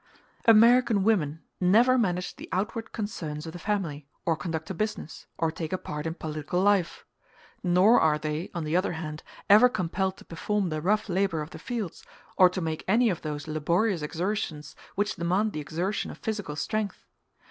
American 0.45 1.03
women 1.03 1.43
never 1.59 1.95
manage 1.95 2.35
the 2.35 2.49
outward 2.51 2.91
concerns 2.91 3.45
of 3.45 3.53
the 3.53 3.59
family, 3.59 4.07
or 4.25 4.35
conduct 4.35 4.71
a 4.71 4.73
business, 4.73 5.27
or 5.37 5.51
take 5.51 5.71
a 5.71 5.77
part 5.77 6.07
in 6.07 6.15
political 6.15 6.59
life; 6.59 7.05
nor 7.61 7.99
are 7.99 8.17
they, 8.17 8.49
on 8.55 8.63
the 8.63 8.75
other 8.75 8.93
hand, 8.93 9.21
ever 9.47 9.69
compelled 9.69 10.17
to 10.17 10.25
perform 10.25 10.69
the 10.69 10.81
rough 10.81 11.07
labor 11.07 11.43
of 11.43 11.51
the 11.51 11.59
fields, 11.59 12.03
or 12.35 12.49
to 12.49 12.59
make 12.61 12.83
any 12.87 13.11
of 13.11 13.21
those 13.21 13.47
laborious 13.47 14.01
exertions 14.01 14.75
which 14.95 15.17
demand 15.17 15.53
the 15.53 15.59
exertion 15.59 16.09
of 16.09 16.17
physical 16.17 16.55
strength. 16.55 17.05